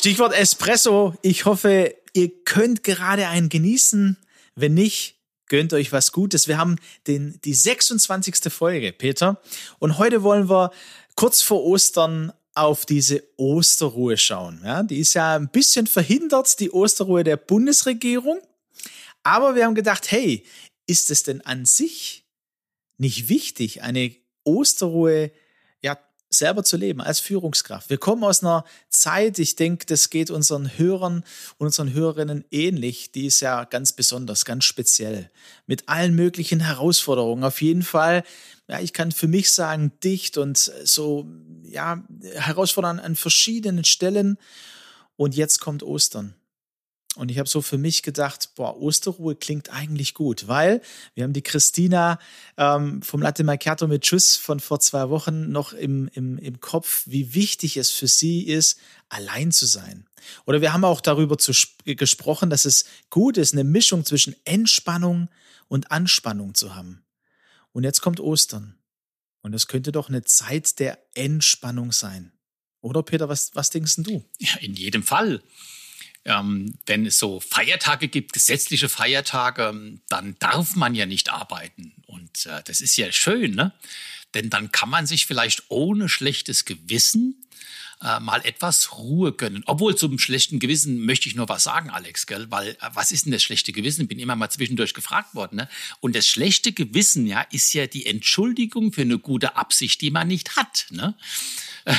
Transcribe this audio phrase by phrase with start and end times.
[0.00, 1.12] Stichwort Espresso.
[1.20, 4.16] Ich hoffe, ihr könnt gerade einen genießen.
[4.54, 6.48] Wenn nicht, gönnt euch was Gutes.
[6.48, 6.76] Wir haben
[7.06, 8.50] den, die 26.
[8.50, 9.42] Folge, Peter.
[9.78, 10.70] Und heute wollen wir
[11.16, 14.62] kurz vor Ostern auf diese Osterruhe schauen.
[14.64, 18.40] Ja, die ist ja ein bisschen verhindert, die Osterruhe der Bundesregierung.
[19.22, 20.46] Aber wir haben gedacht, hey,
[20.86, 22.24] ist es denn an sich
[22.96, 25.30] nicht wichtig, eine Osterruhe ja
[26.30, 27.90] selber zu leben als Führungskraft.
[27.90, 31.24] Wir kommen aus einer Zeit, ich denke, das geht unseren Hörern
[31.58, 35.30] und unseren Hörerinnen ähnlich, die ist ja ganz besonders, ganz speziell,
[35.66, 37.42] mit allen möglichen Herausforderungen.
[37.42, 38.22] Auf jeden Fall,
[38.68, 41.26] ja, ich kann für mich sagen, dicht und so,
[41.64, 42.02] ja,
[42.34, 44.38] herausfordernd an verschiedenen Stellen.
[45.16, 46.34] Und jetzt kommt Ostern.
[47.20, 50.80] Und ich habe so für mich gedacht, boah, Osterruhe klingt eigentlich gut, weil
[51.12, 52.18] wir haben die Christina
[52.56, 57.02] ähm, vom Latte Macchiato mit Schuss von vor zwei Wochen noch im, im, im Kopf,
[57.04, 60.06] wie wichtig es für sie ist, allein zu sein.
[60.46, 61.52] Oder wir haben auch darüber zu,
[61.84, 65.28] gesprochen, dass es gut ist, eine Mischung zwischen Entspannung
[65.68, 67.04] und Anspannung zu haben.
[67.72, 68.78] Und jetzt kommt Ostern.
[69.42, 72.32] Und es könnte doch eine Zeit der Entspannung sein.
[72.80, 74.24] Oder Peter, was, was denkst du?
[74.38, 75.42] Ja, in jedem Fall.
[76.30, 81.92] Ähm, wenn es so Feiertage gibt, gesetzliche Feiertage, dann darf man ja nicht arbeiten.
[82.06, 83.72] Und äh, das ist ja schön, ne?
[84.34, 87.34] Denn dann kann man sich vielleicht ohne schlechtes Gewissen
[88.02, 89.62] äh, mal etwas Ruhe gönnen.
[89.66, 92.46] Obwohl zum schlechten Gewissen möchte ich nur was sagen, Alex, gell?
[92.50, 94.08] Weil äh, was ist denn das schlechte Gewissen?
[94.08, 95.56] Bin immer mal zwischendurch gefragt worden.
[95.56, 95.68] Ne?
[96.00, 100.28] Und das schlechte Gewissen, ja, ist ja die Entschuldigung für eine gute Absicht, die man
[100.28, 100.86] nicht hat.
[100.90, 101.14] Ne?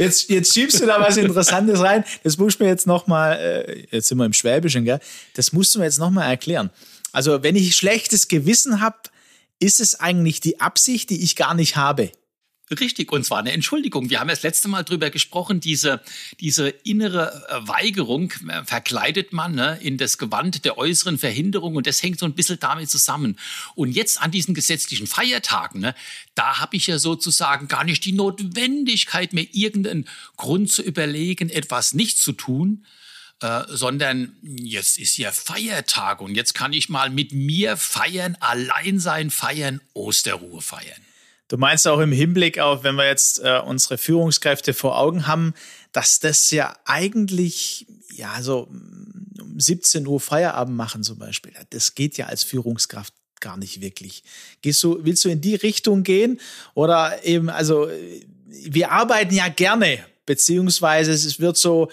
[0.00, 2.04] Jetzt, jetzt schiebst du da was Interessantes rein.
[2.22, 4.98] Das muss ich mir jetzt nochmal, äh, jetzt sind wir im Schwäbischen, gell?
[5.34, 6.70] Das musst du mir jetzt nochmal erklären.
[7.12, 8.96] Also, wenn ich schlechtes Gewissen habe,
[9.58, 12.12] ist es eigentlich die Absicht, die ich gar nicht habe.
[12.78, 14.10] Richtig, und zwar eine Entschuldigung.
[14.10, 16.00] Wir haben ja das letzte Mal drüber gesprochen, diese,
[16.38, 21.88] diese innere äh, Weigerung äh, verkleidet man ne, in das Gewand der äußeren Verhinderung und
[21.88, 23.36] das hängt so ein bisschen damit zusammen.
[23.74, 25.96] Und jetzt an diesen gesetzlichen Feiertagen, ne,
[26.36, 31.92] da habe ich ja sozusagen gar nicht die Notwendigkeit, mir irgendeinen Grund zu überlegen, etwas
[31.92, 32.86] nicht zu tun,
[33.40, 39.00] äh, sondern jetzt ist ja Feiertag und jetzt kann ich mal mit mir feiern, allein
[39.00, 41.09] sein feiern, Osterruhe feiern.
[41.50, 45.52] Du meinst auch im Hinblick auf, wenn wir jetzt äh, unsere Führungskräfte vor Augen haben,
[45.90, 48.68] dass das ja eigentlich, ja, so
[49.40, 51.52] um 17 Uhr Feierabend machen zum Beispiel.
[51.70, 54.22] Das geht ja als Führungskraft gar nicht wirklich.
[54.62, 56.40] Gehst du, willst du in die Richtung gehen?
[56.74, 57.88] Oder eben, also,
[58.46, 61.90] wir arbeiten ja gerne, beziehungsweise es wird so,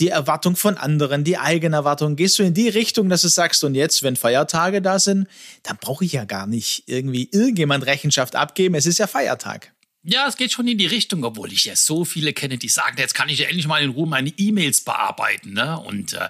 [0.00, 2.16] die Erwartung von anderen, die eigene Erwartung.
[2.16, 5.28] Gehst du in die Richtung, dass du sagst, und jetzt, wenn Feiertage da sind,
[5.62, 8.74] dann brauche ich ja gar nicht irgendwie irgendjemand Rechenschaft abgeben.
[8.74, 9.72] Es ist ja Feiertag.
[10.02, 12.96] Ja, es geht schon in die Richtung, obwohl ich ja so viele kenne, die sagen,
[12.98, 15.54] jetzt kann ich ja endlich mal in Ruhe meine E-Mails bearbeiten.
[15.54, 15.78] Ne?
[15.80, 16.28] Und äh,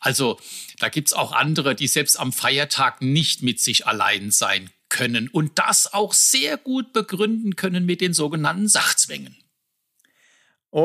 [0.00, 0.38] also
[0.78, 5.58] da gibt's auch andere, die selbst am Feiertag nicht mit sich allein sein können und
[5.58, 9.36] das auch sehr gut begründen können mit den sogenannten Sachzwängen.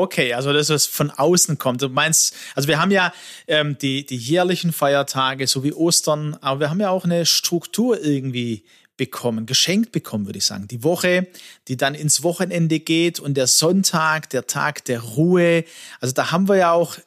[0.02, 1.82] Okay, also das, was von außen kommt.
[1.82, 3.12] Du meinst, also wir haben ja
[3.46, 8.02] ähm, die, die jährlichen Feiertage, so wie Ostern, aber wir haben ja auch eine Struktur
[8.02, 8.64] irgendwie
[8.96, 10.68] bekommen, geschenkt bekommen, würde ich sagen.
[10.68, 11.26] Die Woche,
[11.68, 15.64] die dann ins Wochenende geht und der Sonntag, der Tag der Ruhe.
[16.00, 16.98] Also da haben wir ja auch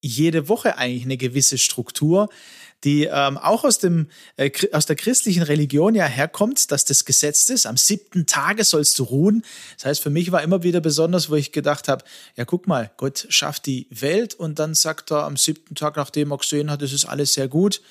[0.00, 2.28] jede Woche eigentlich eine gewisse Struktur
[2.84, 7.48] die ähm, auch aus, dem, äh, aus der christlichen Religion ja herkommt, dass das Gesetz
[7.48, 9.44] ist, am siebten Tage sollst du ruhen.
[9.76, 12.04] Das heißt, für mich war immer wieder besonders, wo ich gedacht habe,
[12.36, 16.32] ja guck mal, Gott schafft die Welt und dann sagt er am siebten Tag, nachdem
[16.32, 17.82] er gesehen hat, es ist alles sehr gut,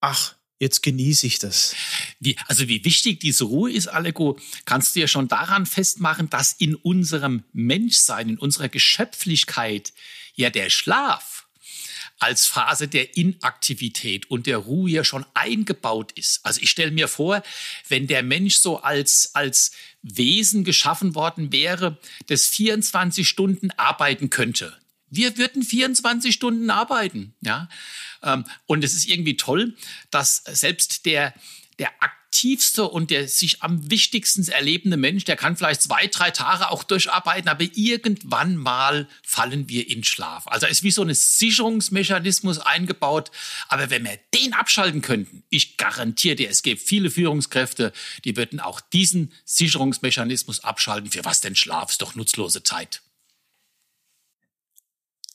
[0.00, 1.74] ach, jetzt genieße ich das.
[2.20, 6.52] Wie, also wie wichtig diese Ruhe ist, Aleko, kannst du ja schon daran festmachen, dass
[6.52, 9.92] in unserem Menschsein, in unserer Geschöpflichkeit
[10.36, 11.33] ja der Schlaf
[12.18, 16.44] als Phase der Inaktivität und der Ruhe ja schon eingebaut ist.
[16.44, 17.42] Also ich stelle mir vor,
[17.88, 19.72] wenn der Mensch so als, als
[20.02, 24.76] Wesen geschaffen worden wäre, das 24 Stunden arbeiten könnte,
[25.10, 27.68] Wir würden 24 Stunden arbeiten, ja.
[28.22, 29.76] Ähm, und es ist irgendwie toll,
[30.10, 31.34] dass selbst der,
[31.78, 31.90] der
[32.44, 36.84] aktivste und der sich am wichtigsten erlebende Mensch, der kann vielleicht zwei, drei Tage auch
[36.84, 40.46] durcharbeiten, aber irgendwann mal fallen wir in Schlaf.
[40.46, 43.30] Also ist wie so ein Sicherungsmechanismus eingebaut.
[43.68, 47.92] Aber wenn wir den abschalten könnten, ich garantiere dir, es gibt viele Führungskräfte,
[48.24, 51.10] die würden auch diesen Sicherungsmechanismus abschalten.
[51.10, 51.92] Für was denn Schlaf?
[51.92, 53.00] Ist doch nutzlose Zeit.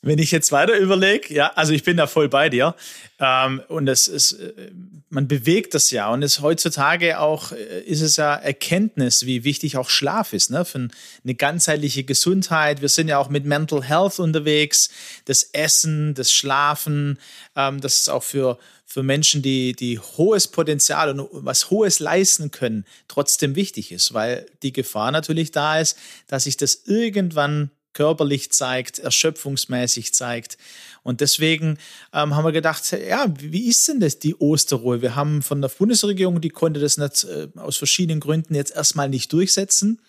[0.02, 2.74] Wenn ich jetzt weiter überlege, ja, also ich bin da voll bei dir.
[3.20, 4.72] Ähm, und es ist, äh,
[5.10, 6.10] man bewegt das ja.
[6.10, 10.64] Und es heutzutage auch äh, ist es ja Erkenntnis, wie wichtig auch Schlaf ist, ne,
[10.64, 10.88] für
[11.24, 12.82] eine ganzheitliche Gesundheit.
[12.82, 14.90] Wir sind ja auch mit Mental Health unterwegs.
[15.26, 17.20] Das Essen, das Schlafen,
[17.58, 22.52] ähm, das ist auch für, für Menschen, die, die hohes Potenzial und was Hohes leisten
[22.52, 25.98] können, trotzdem wichtig ist, weil die Gefahr natürlich da ist,
[26.28, 27.70] dass sich das irgendwann
[28.00, 30.58] körperlich zeigt, erschöpfungsmäßig zeigt.
[31.04, 31.78] Und deswegen
[32.14, 35.02] ähm, haben wir gedacht, ja, wie ist denn das, die Osterruhe?
[35.02, 39.10] Wir haben von der Bundesregierung, die konnte das nicht äh, aus verschiedenen Gründen jetzt erstmal
[39.10, 40.00] nicht durchsetzen.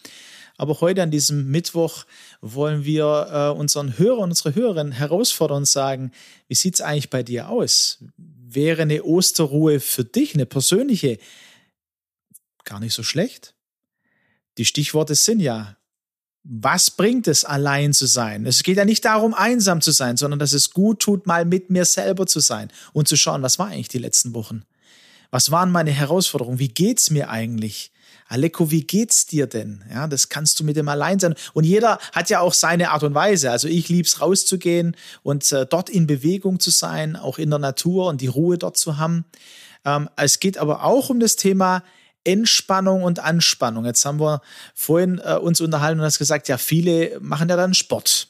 [0.57, 2.05] Aber heute an diesem Mittwoch
[2.41, 3.27] wollen wir
[3.57, 6.13] äh, unseren Hörer und unsere Hörerinnen herausfordern und sagen,
[6.47, 8.05] wie sieht es eigentlich bei dir aus?
[8.17, 11.19] Wäre eine Osterruhe für dich, eine persönliche,
[12.63, 13.57] gar nicht so schlecht?
[14.59, 15.77] Die Stichworte sind ja
[16.43, 18.47] was bringt es, allein zu sein?
[18.47, 21.71] Es geht ja nicht darum, einsam zu sein, sondern dass es gut tut, mal mit
[21.71, 24.63] mir selber zu sein und zu schauen, was war eigentlich die letzten Wochen?
[25.31, 26.59] Was waren meine Herausforderungen?
[26.59, 27.93] Wie geht's mir eigentlich?
[28.27, 29.85] Aleko, wie geht's dir denn?
[29.93, 31.35] Ja, das kannst du mit dem Alleinsein.
[31.53, 33.51] Und jeder hat ja auch seine Art und Weise.
[33.51, 38.07] Also ich lieb's rauszugehen und äh, dort in Bewegung zu sein, auch in der Natur
[38.07, 39.25] und die Ruhe dort zu haben.
[39.85, 41.83] Ähm, es geht aber auch um das Thema
[42.25, 43.85] Entspannung und Anspannung.
[43.85, 44.43] Jetzt haben wir
[44.75, 48.29] vorhin äh, uns unterhalten und hast gesagt, ja, viele machen ja dann Sport.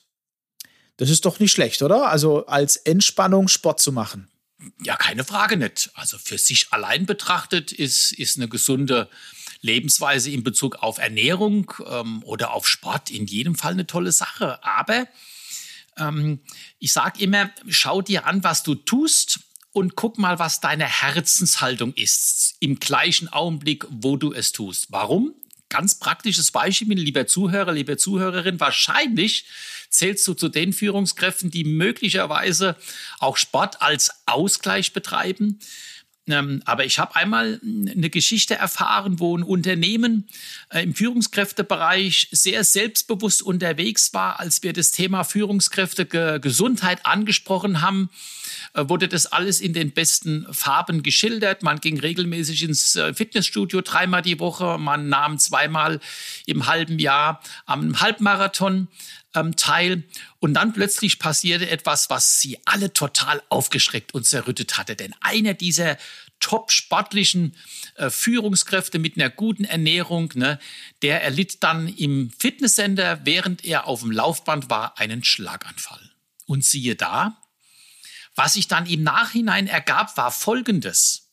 [0.96, 2.08] Das ist doch nicht schlecht, oder?
[2.08, 4.28] Also als Entspannung Sport zu machen.
[4.84, 5.90] Ja, keine Frage nicht.
[5.94, 9.08] Also für sich allein betrachtet ist, ist eine gesunde
[9.62, 14.62] Lebensweise in Bezug auf Ernährung ähm, oder auf Sport in jedem Fall eine tolle Sache.
[14.62, 15.06] Aber
[15.98, 16.40] ähm,
[16.78, 19.40] ich sage immer, schau dir an, was du tust
[19.72, 24.88] und guck mal, was deine Herzenshaltung ist im gleichen Augenblick, wo du es tust.
[24.90, 25.34] Warum?
[25.69, 28.58] Ganz praktisches Beispiel, lieber Zuhörer, liebe Zuhörerin.
[28.58, 29.44] Wahrscheinlich
[29.88, 32.76] zählst du zu den Führungskräften, die möglicherweise
[33.20, 35.61] auch Sport als Ausgleich betreiben.
[36.26, 40.28] Ähm, aber ich habe einmal eine Geschichte erfahren, wo ein Unternehmen
[40.70, 46.06] äh, im Führungskräftebereich sehr selbstbewusst unterwegs war, als wir das Thema Führungskräfte
[46.40, 48.11] Gesundheit angesprochen haben
[48.75, 51.62] wurde das alles in den besten Farben geschildert.
[51.62, 54.79] Man ging regelmäßig ins äh, Fitnessstudio dreimal die Woche.
[54.79, 56.00] Man nahm zweimal
[56.47, 58.88] im halben Jahr am Halbmarathon
[59.35, 60.05] ähm, teil.
[60.38, 64.97] Und dann plötzlich passierte etwas, was sie alle total aufgeschreckt und zerrüttet hatte.
[64.97, 65.97] Denn einer dieser
[66.41, 67.55] top sportlichen
[67.97, 70.58] äh, Führungskräfte mit einer guten Ernährung, ne,
[71.02, 76.11] der erlitt dann im Fitnesscenter, während er auf dem Laufband war, einen Schlaganfall.
[76.47, 77.39] Und siehe da,
[78.35, 81.29] was sich dann im Nachhinein ergab, war Folgendes.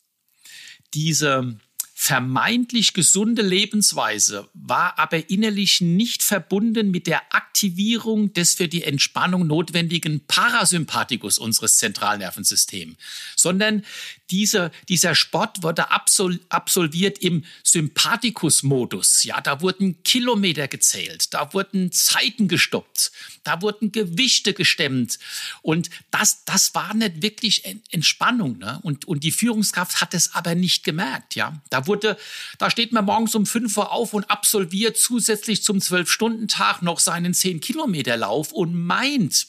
[0.93, 1.59] Diese
[1.99, 9.47] vermeintlich gesunde Lebensweise war aber innerlich nicht verbunden mit der Aktivierung des für die Entspannung
[9.47, 12.97] notwendigen Parasympathikus unseres Zentralnervensystems,
[13.35, 13.83] sondern
[14.29, 19.23] diese, dieser Sport wurde absol, absolviert im Sympathikus-Modus.
[19.23, 23.11] Ja, da wurden Kilometer gezählt, da wurden Zeiten gestoppt,
[23.43, 25.19] da wurden Gewichte gestemmt.
[25.61, 28.57] Und das, das war nicht wirklich Entspannung.
[28.57, 28.79] Ne?
[28.83, 31.35] Und, und die Führungskraft hat es aber nicht gemerkt.
[31.35, 32.17] Ja, da wurde,
[32.57, 37.33] da steht man morgens um 5 Uhr auf und absolviert zusätzlich zum 12-Stunden-Tag noch seinen
[37.33, 39.47] 10-Kilometer-Lauf und meint,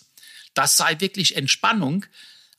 [0.55, 2.07] das sei wirklich Entspannung.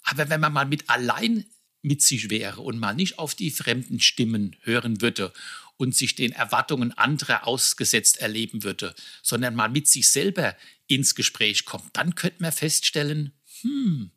[0.03, 1.45] Aber wenn man mal mit allein
[1.81, 5.33] mit sich wäre und mal nicht auf die fremden Stimmen hören würde
[5.77, 8.93] und sich den Erwartungen anderer ausgesetzt erleben würde,
[9.23, 10.55] sondern mal mit sich selber
[10.87, 14.11] ins Gespräch kommt, dann könnte man feststellen, hm,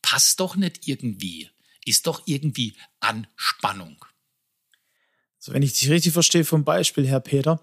[0.00, 1.50] passt doch nicht irgendwie,
[1.84, 4.02] ist doch irgendwie Anspannung.
[5.40, 7.62] Also wenn ich dich richtig verstehe vom Beispiel, Herr Peter,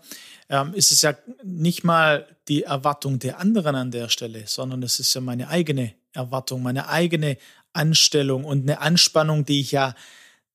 [0.50, 5.00] ähm, ist es ja nicht mal die Erwartung der anderen an der Stelle, sondern es
[5.00, 7.38] ist ja meine eigene Erwartung, meine eigene
[7.76, 9.96] Anstellung und eine Anspannung, die ich ja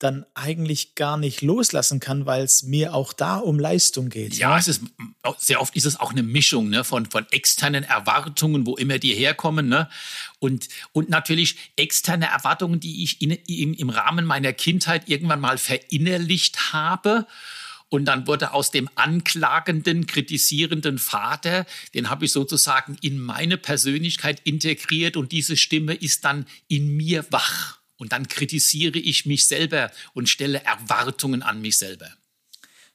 [0.00, 4.34] dann eigentlich gar nicht loslassen kann, weil es mir auch da um Leistung geht.
[4.34, 4.82] Ja, es ist
[5.36, 9.14] sehr oft ist es auch eine Mischung ne, von, von externen Erwartungen, wo immer die
[9.14, 9.90] herkommen, ne?
[10.38, 15.58] Und, und natürlich externe Erwartungen, die ich in, in, im Rahmen meiner Kindheit irgendwann mal
[15.58, 17.26] verinnerlicht habe
[17.90, 24.40] Und dann wurde aus dem anklagenden, kritisierenden Vater, den habe ich sozusagen in meine Persönlichkeit
[24.44, 27.80] integriert und diese Stimme ist dann in mir wach.
[27.98, 32.10] Und dann kritisiere ich mich selber und stelle Erwartungen an mich selber.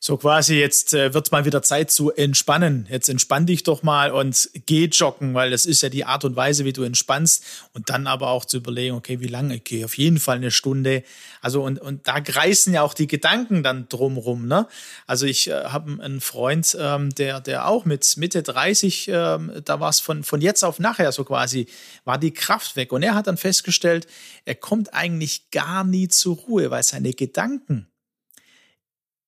[0.06, 2.86] So quasi, jetzt äh, wird mal wieder Zeit zu entspannen.
[2.92, 6.36] Jetzt entspann dich doch mal und geh joggen, weil das ist ja die Art und
[6.36, 7.44] Weise, wie du entspannst.
[7.74, 9.56] Und dann aber auch zu überlegen, okay, wie lange?
[9.56, 11.02] Okay, auf jeden Fall eine Stunde.
[11.42, 14.48] Also und, und da kreisen ja auch die Gedanken dann drumrum.
[14.48, 14.68] Ne?
[15.08, 19.80] Also ich äh, habe einen Freund, ähm, der, der auch mit Mitte 30, ähm, da
[19.80, 21.66] war es von, von jetzt auf nachher so quasi,
[22.04, 22.92] war die Kraft weg.
[22.92, 24.06] Und er hat dann festgestellt,
[24.46, 27.88] er kommt eigentlich gar nie zur Ruhe, weil seine Gedanken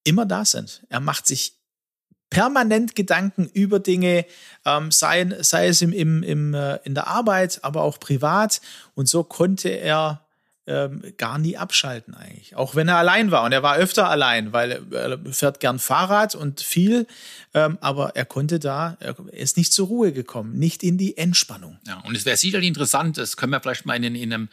[0.07, 0.83] immer da sind.
[0.89, 1.53] Er macht sich
[2.29, 4.25] permanent Gedanken über Dinge,
[4.65, 8.61] ähm, sei, sei es im, im, im, äh, in der Arbeit, aber auch privat.
[8.95, 10.25] Und so konnte er
[10.65, 12.55] ähm, gar nie abschalten eigentlich.
[12.57, 13.43] Auch wenn er allein war.
[13.43, 17.07] Und er war öfter allein, weil er fährt gern Fahrrad und viel.
[17.53, 21.79] Ähm, aber er konnte da, er ist nicht zur Ruhe gekommen, nicht in die Entspannung.
[21.87, 24.49] Ja, und es wäre sicherlich interessant, das können wir vielleicht mal in, in einem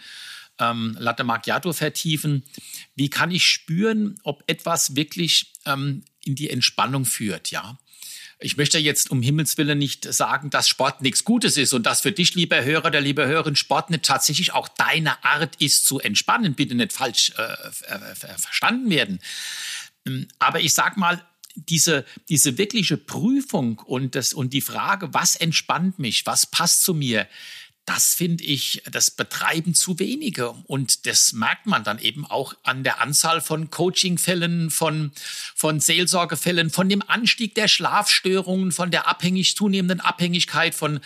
[0.59, 2.45] ähm, Latte Macchiato vertiefen.
[2.95, 7.79] Wie kann ich spüren, ob etwas wirklich ähm, in die Entspannung führt, ja?
[8.41, 12.01] Ich möchte jetzt um Himmels Willen nicht sagen, dass Sport nichts Gutes ist und dass
[12.01, 16.01] für dich, lieber Hörer, der liebe Hörerin, Sport nicht tatsächlich auch deine Art ist zu
[16.01, 16.55] entspannen.
[16.55, 17.43] Bitte nicht falsch äh,
[17.93, 19.21] äh, verstanden werden.
[20.07, 25.37] Ähm, aber ich sag mal, diese, diese wirkliche Prüfung und, das, und die Frage, was
[25.37, 27.29] entspannt mich, was passt zu mir,
[27.87, 30.51] das finde ich, das betreiben zu wenige.
[30.67, 35.13] Und das merkt man dann eben auch an der Anzahl von Coachingfällen, von,
[35.55, 41.01] von Seelsorgefällen, von dem Anstieg der Schlafstörungen, von der abhängig zunehmenden Abhängigkeit von,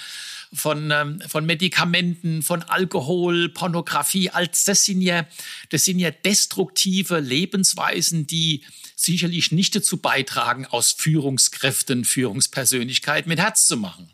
[0.52, 4.30] von, ähm, von Medikamenten, von Alkohol, Pornografie.
[4.30, 5.26] Als das sind ja,
[5.70, 13.66] das sind ja destruktive Lebensweisen, die sicherlich nicht dazu beitragen, aus Führungskräften Führungspersönlichkeit mit Herz
[13.66, 14.10] zu machen.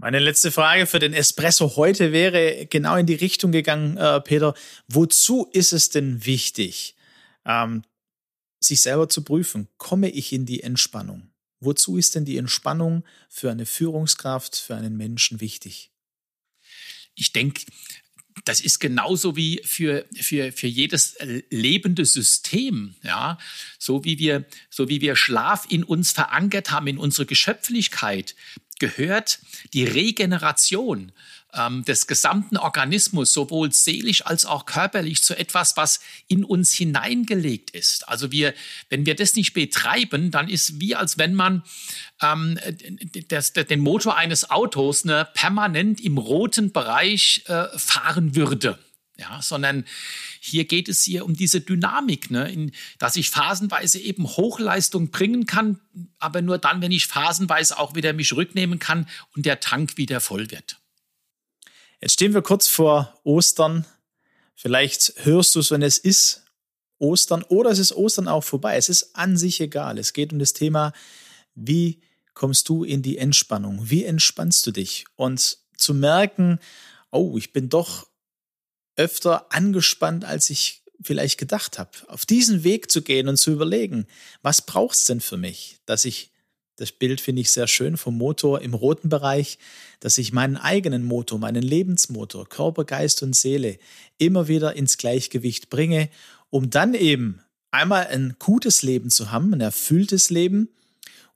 [0.00, 4.54] Meine letzte Frage für den Espresso heute wäre genau in die Richtung gegangen, äh, Peter.
[4.88, 6.96] Wozu ist es denn wichtig,
[7.44, 7.82] ähm,
[8.60, 9.68] sich selber zu prüfen?
[9.76, 11.28] Komme ich in die Entspannung?
[11.60, 15.90] Wozu ist denn die Entspannung für eine Führungskraft, für einen Menschen wichtig?
[17.14, 17.60] Ich denke,
[18.46, 21.16] das ist genauso wie für, für, für jedes
[21.50, 23.36] lebende System, ja.
[23.78, 28.34] So wie wir, so wie wir Schlaf in uns verankert haben, in unsere Geschöpflichkeit,
[28.80, 29.38] gehört
[29.72, 31.12] die Regeneration
[31.54, 37.70] ähm, des gesamten Organismus, sowohl seelisch als auch körperlich, zu etwas, was in uns hineingelegt
[37.70, 38.08] ist.
[38.08, 38.54] Also wir,
[38.88, 41.62] wenn wir das nicht betreiben, dann ist wie als wenn man
[42.22, 42.58] ähm,
[43.28, 48.78] das, den Motor eines Autos ne, permanent im roten Bereich äh, fahren würde.
[49.20, 49.84] Ja, sondern
[50.40, 55.44] hier geht es hier um diese Dynamik, ne, in, dass ich phasenweise eben Hochleistung bringen
[55.44, 55.78] kann,
[56.18, 60.20] aber nur dann, wenn ich phasenweise auch wieder mich rücknehmen kann und der Tank wieder
[60.20, 60.78] voll wird.
[62.00, 63.84] Jetzt stehen wir kurz vor Ostern.
[64.54, 66.46] Vielleicht hörst du es, wenn es ist
[66.98, 68.76] Ostern oder es ist Ostern auch vorbei.
[68.76, 69.98] Es ist an sich egal.
[69.98, 70.94] Es geht um das Thema,
[71.54, 72.00] wie
[72.32, 73.90] kommst du in die Entspannung?
[73.90, 75.04] Wie entspannst du dich?
[75.16, 76.58] Und zu merken,
[77.10, 78.09] oh, ich bin doch
[79.00, 81.90] öfter angespannt, als ich vielleicht gedacht habe.
[82.08, 84.06] Auf diesen Weg zu gehen und zu überlegen,
[84.42, 86.30] was braucht es denn für mich, dass ich
[86.76, 89.58] das Bild finde ich sehr schön vom Motor im roten Bereich,
[90.00, 93.78] dass ich meinen eigenen Motor, meinen Lebensmotor, Körper, Geist und Seele
[94.16, 96.08] immer wieder ins Gleichgewicht bringe,
[96.48, 97.40] um dann eben
[97.70, 100.70] einmal ein gutes Leben zu haben, ein erfülltes Leben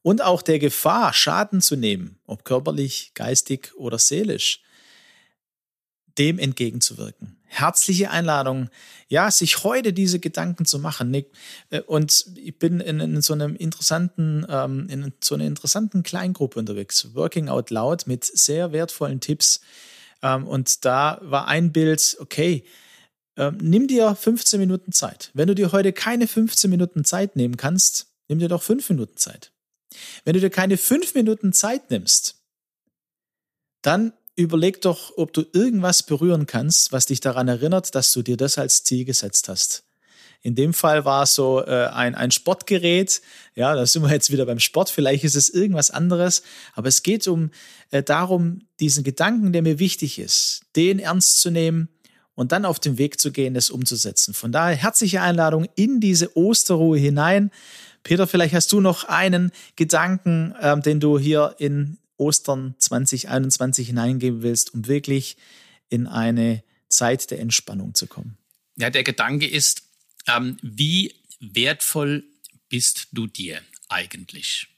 [0.00, 4.62] und auch der Gefahr, Schaden zu nehmen, ob körperlich, geistig oder seelisch,
[6.18, 7.37] dem entgegenzuwirken.
[7.44, 8.68] Herzliche Einladung,
[9.09, 11.11] ja, sich heute diese Gedanken zu machen.
[11.11, 11.30] Nick.
[11.71, 16.59] Äh, und ich bin in, in so einem interessanten, ähm, in so einer interessanten Kleingruppe
[16.59, 19.61] unterwegs, Working Out Loud mit sehr wertvollen Tipps.
[20.23, 22.64] Ähm, und da war ein Bild, okay,
[23.37, 25.30] ähm, nimm dir 15 Minuten Zeit.
[25.35, 29.16] Wenn du dir heute keine 15 Minuten Zeit nehmen kannst, nimm dir doch 5 Minuten
[29.16, 29.52] Zeit.
[30.25, 32.42] Wenn du dir keine 5 Minuten Zeit nimmst,
[33.83, 38.37] dann überleg doch, ob du irgendwas berühren kannst, was dich daran erinnert, dass du dir
[38.37, 39.85] das als Ziel gesetzt hast.
[40.45, 43.23] In dem Fall war es so äh, ein, ein Sportgerät.
[43.55, 44.91] Ja, da sind wir jetzt wieder beim Sport.
[44.91, 46.43] Vielleicht ist es irgendwas anderes.
[46.75, 47.50] Aber es geht um
[47.91, 51.88] äh, darum, diesen Gedanken, der mir wichtig ist, den ernst zu nehmen
[52.35, 54.35] und dann auf den Weg zu gehen, das umzusetzen.
[54.35, 57.50] Von daher herzliche Einladung in diese Osterruhe hinein.
[58.03, 64.42] Peter, vielleicht hast du noch einen Gedanken, ähm, den du hier in Ostern 2021 hineingeben
[64.42, 65.37] willst, um wirklich
[65.88, 68.38] in eine Zeit der Entspannung zu kommen?
[68.76, 69.83] Ja, der Gedanke ist,
[70.26, 72.25] ähm, wie wertvoll
[72.68, 74.68] bist du dir eigentlich?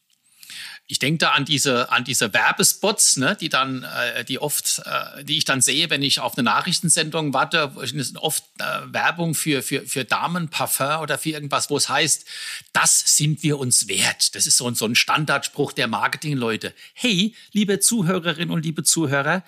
[0.89, 5.25] Ich denke da an diese, an diese Werbespots, ne, die dann, äh, die oft, äh,
[5.25, 7.73] die ich dann sehe, wenn ich auf eine Nachrichtensendung warte,
[8.21, 12.25] oft äh, Werbung für, für, für Damenparfum oder für irgendwas, wo es heißt,
[12.73, 14.37] das sind wir uns wert.
[14.37, 16.73] Das ist so, so ein Standardspruch der Marketingleute.
[16.95, 19.43] Hey, liebe Zuhörerinnen und liebe Zuhörer,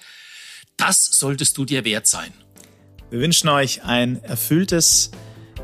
[0.77, 2.33] das solltest du dir wert sein.
[3.11, 5.13] Wir wünschen euch ein erfülltes,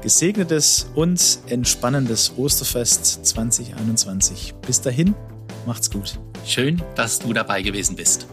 [0.03, 4.55] gesegnetes und entspannendes Osterfest 2021.
[4.67, 5.15] Bis dahin,
[5.67, 6.19] macht's gut.
[6.45, 8.27] Schön, dass du dabei gewesen bist.